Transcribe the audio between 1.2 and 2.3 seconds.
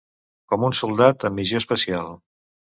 en missió especial.